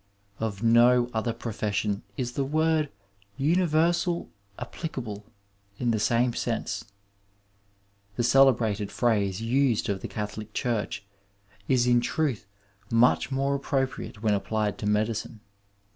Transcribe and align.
Of 0.39 0.63
no 0.63 1.11
other 1.13 1.31
profession 1.31 2.01
is 2.17 2.31
the 2.31 2.43
word 2.43 2.89
universal 3.37 4.31
applicable 4.57 5.23
in 5.77 5.91
the 5.91 5.99
same 5.99 6.33
sense. 6.33 6.85
The 8.15 8.23
celebrated 8.23 8.91
phrase 8.91 9.41
used 9.43 9.89
of 9.89 10.01
the 10.01 10.07
Catholic 10.07 10.55
Church 10.55 11.05
is 11.67 11.85
in 11.85 12.01
truth 12.01 12.47
much 12.89 13.31
more 13.31 13.53
appropriate 13.53 14.23
when 14.23 14.33
applied 14.33 14.79
to 14.79 14.87
medicine. 14.87 15.39